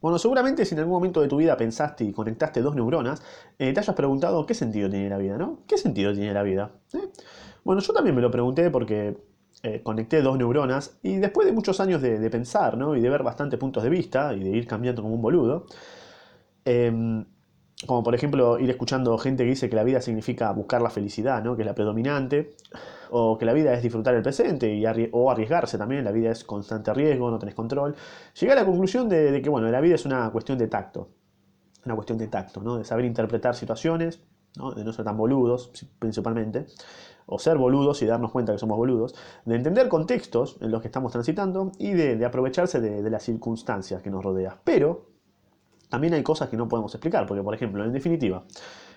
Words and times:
Bueno, 0.00 0.18
seguramente 0.18 0.64
si 0.64 0.74
en 0.74 0.80
algún 0.80 0.94
momento 0.94 1.20
de 1.20 1.28
tu 1.28 1.36
vida 1.36 1.56
pensaste 1.56 2.04
y 2.04 2.12
conectaste 2.12 2.60
dos 2.60 2.74
neuronas, 2.74 3.22
eh, 3.58 3.72
te 3.72 3.80
hayas 3.80 3.96
preguntado 3.96 4.44
qué 4.44 4.54
sentido 4.54 4.90
tiene 4.90 5.08
la 5.08 5.18
vida, 5.18 5.38
¿no? 5.38 5.60
¿Qué 5.66 5.78
sentido 5.78 6.12
tiene 6.12 6.34
la 6.34 6.42
vida? 6.42 6.72
¿Eh? 6.92 7.08
Bueno, 7.64 7.80
yo 7.80 7.92
también 7.92 8.14
me 8.14 8.20
lo 8.20 8.30
pregunté 8.30 8.70
porque 8.70 9.16
eh, 9.62 9.80
conecté 9.82 10.20
dos 10.20 10.36
neuronas 10.36 10.98
y 11.02 11.16
después 11.16 11.46
de 11.46 11.52
muchos 11.52 11.80
años 11.80 12.02
de, 12.02 12.30
pensar, 12.30 12.76
¿no? 12.76 12.96
Y 12.96 13.00
de 13.00 13.08
ver 13.08 13.22
bastantes 13.22 13.58
puntos 13.58 13.82
de 13.82 13.88
vista 13.88 14.34
y 14.34 14.40
de 14.40 14.50
ir 14.50 14.66
cambiando 14.66 15.00
como 15.00 15.14
un 15.14 15.22
boludo, 15.22 15.66
em, 16.66 17.24
como 17.86 18.02
por 18.02 18.14
ejemplo 18.14 18.58
ir 18.58 18.68
escuchando 18.68 19.16
gente 19.18 19.44
que 19.44 19.50
dice 19.50 19.70
que 19.70 19.76
la 19.76 19.84
vida 19.84 20.02
significa 20.02 20.50
buscar 20.52 20.82
la 20.82 20.90
felicidad, 20.90 21.42
¿no? 21.42 21.56
Que 21.56 21.62
es 21.62 21.66
la 21.66 21.74
predominante 21.74 22.54
o 23.10 23.38
que 23.38 23.44
la 23.44 23.52
vida 23.52 23.72
es 23.74 23.82
disfrutar 23.82 24.14
el 24.14 24.22
presente 24.22 24.72
y 24.74 24.84
o 25.12 25.30
arriesgarse 25.30 25.78
también, 25.78 26.04
la 26.04 26.12
vida 26.12 26.30
es 26.30 26.44
constante 26.44 26.92
riesgo, 26.94 27.30
no 27.30 27.38
tenés 27.38 27.54
control. 27.54 27.94
Llegué 28.38 28.52
a 28.52 28.56
la 28.56 28.64
conclusión 28.64 29.08
de, 29.08 29.40
que 29.42 29.50
bueno, 29.50 29.70
la 29.70 29.80
vida 29.80 29.94
es 29.94 30.06
una 30.06 30.30
cuestión 30.30 30.58
de 30.58 30.68
tacto, 30.68 31.08
una 31.84 31.94
cuestión 31.94 32.18
de 32.18 32.28
tacto, 32.28 32.62
¿no? 32.62 32.76
de 32.76 32.84
saber 32.84 33.04
interpretar 33.04 33.54
situaciones, 33.54 34.20
de 34.76 34.84
no 34.84 34.92
ser 34.92 35.04
tan 35.04 35.16
boludos 35.16 35.70
principalmente, 35.98 36.66
o 37.26 37.38
ser 37.38 37.56
boludos 37.56 38.02
y 38.02 38.06
darnos 38.06 38.30
cuenta 38.30 38.52
que 38.52 38.58
somos 38.58 38.76
boludos, 38.76 39.14
de 39.44 39.56
entender 39.56 39.88
contextos 39.88 40.58
en 40.60 40.70
los 40.70 40.82
que 40.82 40.88
estamos 40.88 41.10
transitando 41.12 41.72
y 41.78 41.92
de, 41.92 42.24
aprovecharse 42.24 42.80
de, 42.80 43.02
de 43.02 43.10
las 43.10 43.22
circunstancias 43.22 44.02
que 44.02 44.10
nos 44.10 44.22
rodean. 44.22 44.56
Pero 44.62 45.06
también 45.88 46.14
hay 46.14 46.22
cosas 46.22 46.48
que 46.48 46.56
no 46.56 46.68
podemos 46.68 46.94
explicar, 46.94 47.26
porque 47.26 47.42
por 47.42 47.54
ejemplo, 47.54 47.84
en 47.84 47.92
definitiva, 47.92 48.44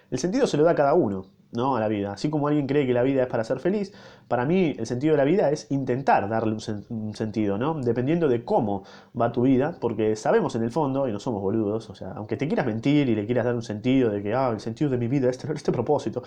el 0.09 0.19
sentido 0.19 0.47
se 0.47 0.57
lo 0.57 0.63
da 0.63 0.71
a 0.71 0.75
cada 0.75 0.93
uno, 0.93 1.25
¿no? 1.51 1.75
A 1.75 1.79
la 1.79 1.87
vida. 1.87 2.13
Así 2.13 2.29
como 2.29 2.47
alguien 2.47 2.67
cree 2.67 2.85
que 2.85 2.93
la 2.93 3.03
vida 3.03 3.23
es 3.23 3.27
para 3.27 3.43
ser 3.43 3.59
feliz, 3.59 3.93
para 4.27 4.45
mí 4.45 4.75
el 4.77 4.85
sentido 4.85 5.13
de 5.13 5.17
la 5.17 5.23
vida 5.23 5.49
es 5.51 5.67
intentar 5.71 6.27
darle 6.29 6.53
un, 6.53 7.15
sentido, 7.15 7.57
¿no? 7.57 7.75
Dependiendo 7.75 8.27
de 8.27 8.43
cómo 8.43 8.83
va 9.19 9.31
tu 9.31 9.43
vida, 9.43 9.77
porque 9.79 10.15
sabemos 10.15 10.55
en 10.55 10.63
el 10.63 10.71
fondo, 10.71 11.07
y 11.07 11.11
no 11.11 11.19
somos 11.19 11.41
boludos, 11.41 11.89
o 11.89 11.95
sea, 11.95 12.11
aunque 12.11 12.37
te 12.37 12.47
quieras 12.47 12.65
mentir 12.65 13.07
y 13.09 13.15
le 13.15 13.25
quieras 13.25 13.45
dar 13.45 13.55
un 13.55 13.63
sentido 13.63 14.09
de 14.09 14.21
que, 14.21 14.33
ah, 14.33 14.49
el 14.51 14.59
sentido 14.59 14.89
de 14.89 14.97
mi 14.97 15.07
vida 15.07 15.29
es 15.29 15.37
tener 15.37 15.55
este 15.55 15.71
propósito, 15.71 16.23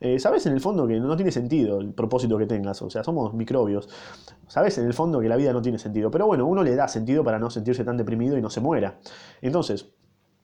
eh, 0.00 0.18
sabes 0.18 0.44
en 0.46 0.52
el 0.52 0.60
fondo 0.60 0.86
que 0.88 0.98
no 0.98 1.14
tiene 1.14 1.30
sentido 1.30 1.80
el 1.80 1.94
propósito 1.94 2.36
que 2.36 2.46
tengas, 2.46 2.82
o 2.82 2.90
sea, 2.90 3.04
somos 3.04 3.34
microbios, 3.34 3.88
sabes 4.48 4.76
en 4.78 4.86
el 4.86 4.94
fondo 4.94 5.20
que 5.20 5.28
la 5.28 5.36
vida 5.36 5.52
no 5.52 5.62
tiene 5.62 5.78
sentido, 5.78 6.10
pero 6.10 6.26
bueno, 6.26 6.44
uno 6.46 6.64
le 6.64 6.74
da 6.74 6.88
sentido 6.88 7.22
para 7.22 7.38
no 7.38 7.50
sentirse 7.50 7.84
tan 7.84 7.96
deprimido 7.96 8.36
y 8.36 8.42
no 8.42 8.50
se 8.50 8.60
muera. 8.60 8.98
Entonces, 9.40 9.92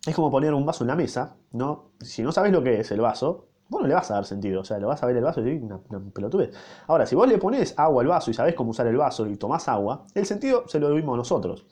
es 0.06 0.14
como 0.14 0.30
poner 0.30 0.54
un 0.54 0.64
vaso 0.64 0.84
en 0.84 0.88
la 0.88 0.94
mesa, 0.94 1.36
¿no? 1.50 1.91
Si 2.00 2.22
no 2.22 2.30
sabes 2.30 2.52
lo 2.52 2.62
que 2.62 2.80
es 2.80 2.91
el 2.92 3.00
vaso, 3.00 3.47
bueno, 3.69 3.86
le 3.86 3.94
vas 3.94 4.11
a 4.11 4.14
dar 4.14 4.24
sentido, 4.24 4.62
o 4.62 4.64
sea, 4.64 4.78
lo 4.78 4.88
vas 4.88 5.02
a 5.02 5.06
ver 5.06 5.16
el 5.16 5.24
vaso 5.24 5.41
y 5.41 5.44
decir, 5.44 5.62
una 5.62 5.80
pelotudez. 6.12 6.52
Ahora, 6.86 7.05
si 7.06 7.14
vos 7.14 7.28
le 7.28 7.38
pones 7.38 7.75
agua 7.77 8.02
al 8.02 8.08
vaso 8.08 8.30
y 8.30 8.34
sabés 8.34 8.55
cómo 8.55 8.70
usar 8.70 8.86
el 8.86 8.97
vaso 8.97 9.27
y 9.27 9.36
tomás 9.36 9.69
agua, 9.69 10.06
el 10.14 10.25
sentido 10.27 10.64
se 10.66 10.80
lo 10.80 10.91
dimos 10.91 11.16
nosotros. 11.16 11.66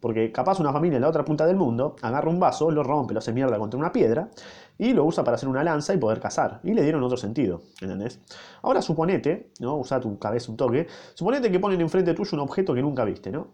Porque 0.00 0.32
capaz 0.32 0.60
una 0.60 0.72
familia 0.72 0.96
en 0.96 1.02
la 1.02 1.08
otra 1.08 1.24
punta 1.24 1.46
del 1.46 1.56
mundo 1.56 1.96
agarra 2.00 2.30
un 2.30 2.40
vaso, 2.40 2.70
lo 2.70 2.82
rompe, 2.82 3.12
lo 3.12 3.18
hace 3.18 3.32
mierda 3.32 3.58
contra 3.58 3.78
una 3.78 3.92
piedra 3.92 4.30
y 4.78 4.94
lo 4.94 5.04
usa 5.04 5.22
para 5.24 5.34
hacer 5.34 5.48
una 5.48 5.62
lanza 5.62 5.92
y 5.92 5.98
poder 5.98 6.20
cazar. 6.20 6.60
Y 6.64 6.72
le 6.72 6.82
dieron 6.82 7.02
otro 7.02 7.18
sentido, 7.18 7.60
¿entendés? 7.82 8.18
Ahora 8.62 8.80
suponete, 8.80 9.50
¿no? 9.60 9.76
Usa 9.76 10.00
tu 10.00 10.18
cabeza 10.18 10.50
un 10.50 10.56
toque, 10.56 10.86
suponete 11.12 11.50
que 11.50 11.60
ponen 11.60 11.82
enfrente 11.82 12.14
tuyo 12.14 12.30
un 12.32 12.40
objeto 12.40 12.72
que 12.72 12.80
nunca 12.80 13.04
viste, 13.04 13.30
¿no? 13.30 13.48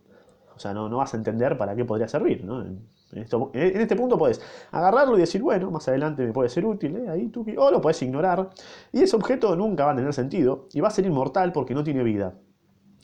O 0.57 0.59
sea, 0.59 0.73
no, 0.73 0.89
no 0.89 0.97
vas 0.97 1.13
a 1.13 1.19
entender 1.19 1.59
para 1.59 1.77
qué 1.77 1.85
podría 1.85 2.09
servir, 2.09 2.45
¿no? 2.45 2.63
En, 2.63 2.89
este 3.13 3.95
punto 3.95 4.19
puedes 4.19 4.41
agarrarlo 4.73 5.17
y 5.17 5.21
decir, 5.21 5.41
bueno, 5.41 5.71
más 5.71 5.87
adelante 5.89 6.27
me 6.27 6.33
puede 6.33 6.49
ser 6.49 6.67
útil, 6.67 6.97
¿eh? 6.97 7.09
ahí 7.09 7.31
o 7.57 7.71
lo 7.71 7.81
puedes 7.81 8.03
ignorar. 8.03 8.51
Y 8.93 9.03
ese 9.03 9.15
objeto 9.15 9.55
nunca 9.55 9.85
va 9.85 9.93
a 9.93 9.97
tener 9.97 10.13
sentido 10.13 10.67
y 10.73 10.81
va 10.81 10.89
a 10.89 10.91
ser 10.91 11.07
inmortal 11.07 11.53
porque 11.53 11.75
no 11.75 11.85
tiene 11.85 12.03
vida. 12.03 12.35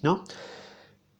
¿no? 0.02 0.24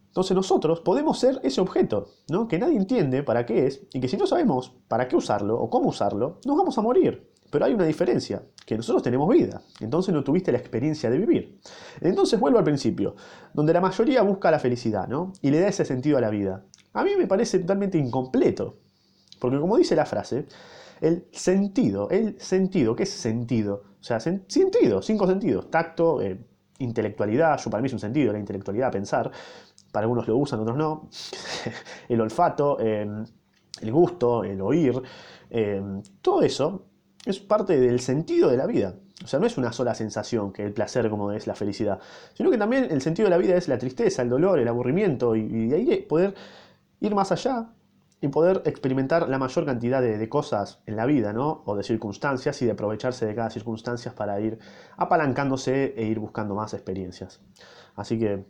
Entonces 0.08 0.34
nosotros 0.34 0.80
podemos 0.80 1.18
ser 1.18 1.40
ese 1.42 1.60
objeto, 1.60 2.08
¿no? 2.28 2.48
que 2.48 2.58
nadie 2.58 2.76
entiende 2.76 3.22
para 3.22 3.46
qué 3.46 3.66
es 3.66 3.86
y 3.92 4.00
que 4.00 4.08
si 4.08 4.16
no 4.16 4.26
sabemos 4.26 4.74
para 4.88 5.08
qué 5.08 5.16
usarlo 5.16 5.58
o 5.58 5.70
cómo 5.70 5.88
usarlo, 5.88 6.38
nos 6.44 6.56
vamos 6.56 6.76
a 6.76 6.82
morir. 6.82 7.31
Pero 7.52 7.66
hay 7.66 7.74
una 7.74 7.84
diferencia, 7.84 8.42
que 8.64 8.78
nosotros 8.78 9.02
tenemos 9.02 9.28
vida, 9.28 9.60
entonces 9.80 10.14
no 10.14 10.24
tuviste 10.24 10.50
la 10.52 10.56
experiencia 10.56 11.10
de 11.10 11.18
vivir. 11.18 11.60
Entonces 12.00 12.40
vuelvo 12.40 12.56
al 12.56 12.64
principio, 12.64 13.14
donde 13.52 13.74
la 13.74 13.80
mayoría 13.82 14.22
busca 14.22 14.50
la 14.50 14.58
felicidad, 14.58 15.06
¿no? 15.06 15.34
Y 15.42 15.50
le 15.50 15.60
da 15.60 15.68
ese 15.68 15.84
sentido 15.84 16.16
a 16.16 16.22
la 16.22 16.30
vida. 16.30 16.64
A 16.94 17.04
mí 17.04 17.10
me 17.18 17.26
parece 17.26 17.58
totalmente 17.58 17.98
incompleto, 17.98 18.78
porque 19.38 19.60
como 19.60 19.76
dice 19.76 19.94
la 19.94 20.06
frase, 20.06 20.46
el 21.02 21.26
sentido, 21.30 22.08
el 22.08 22.40
sentido, 22.40 22.96
¿qué 22.96 23.02
es 23.02 23.10
sentido? 23.10 23.82
O 24.00 24.02
sea, 24.02 24.18
sentido, 24.18 25.02
cinco 25.02 25.26
sentidos, 25.26 25.70
tacto, 25.70 26.22
eh, 26.22 26.42
intelectualidad, 26.78 27.58
yo 27.58 27.70
para 27.70 27.82
mí 27.82 27.86
es 27.88 27.92
un 27.92 27.98
sentido, 27.98 28.32
la 28.32 28.38
intelectualidad, 28.38 28.90
pensar, 28.90 29.30
para 29.92 30.04
algunos 30.04 30.26
lo 30.26 30.38
usan, 30.38 30.60
otros 30.60 30.78
no, 30.78 31.10
el 32.08 32.18
olfato, 32.18 32.78
eh, 32.80 33.06
el 33.82 33.92
gusto, 33.92 34.42
el 34.42 34.58
oír, 34.62 35.02
eh, 35.50 35.82
todo 36.22 36.40
eso 36.40 36.86
es 37.24 37.38
parte 37.38 37.78
del 37.78 38.00
sentido 38.00 38.50
de 38.50 38.56
la 38.56 38.66
vida. 38.66 38.94
O 39.24 39.26
sea, 39.26 39.38
no 39.38 39.46
es 39.46 39.56
una 39.56 39.72
sola 39.72 39.94
sensación 39.94 40.52
que 40.52 40.64
el 40.64 40.72
placer 40.72 41.08
como 41.08 41.30
es 41.32 41.46
la 41.46 41.54
felicidad, 41.54 42.00
sino 42.34 42.50
que 42.50 42.58
también 42.58 42.88
el 42.90 43.00
sentido 43.02 43.26
de 43.26 43.30
la 43.30 43.38
vida 43.38 43.56
es 43.56 43.68
la 43.68 43.78
tristeza, 43.78 44.22
el 44.22 44.28
dolor, 44.28 44.58
el 44.58 44.66
aburrimiento 44.66 45.36
y, 45.36 45.68
de 45.68 45.76
ahí 45.76 46.00
poder 46.02 46.34
ir 47.00 47.14
más 47.14 47.30
allá 47.30 47.68
y 48.20 48.28
poder 48.28 48.62
experimentar 48.64 49.28
la 49.28 49.38
mayor 49.38 49.64
cantidad 49.64 50.00
de, 50.00 50.28
cosas 50.28 50.80
en 50.86 50.96
la 50.96 51.06
vida, 51.06 51.32
¿no? 51.32 51.62
O 51.66 51.76
de 51.76 51.82
circunstancias 51.82 52.60
y 52.62 52.66
de 52.66 52.72
aprovecharse 52.72 53.26
de 53.26 53.34
cada 53.34 53.50
circunstancia 53.50 54.14
para 54.14 54.40
ir 54.40 54.58
apalancándose 54.96 55.94
e 55.96 56.04
ir 56.04 56.18
buscando 56.18 56.54
más 56.54 56.74
experiencias. 56.74 57.40
Así 57.96 58.18
que 58.18 58.44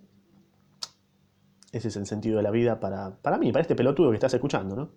ese 1.72 1.88
es 1.88 1.96
el 1.96 2.06
sentido 2.06 2.36
de 2.36 2.42
la 2.42 2.50
vida 2.50 2.80
para, 2.80 3.16
para 3.16 3.38
mí, 3.38 3.50
para 3.50 3.62
este 3.62 3.74
pelotudo 3.74 4.10
que 4.10 4.16
estás 4.16 4.34
escuchando, 4.34 4.76
¿no? 4.76 4.90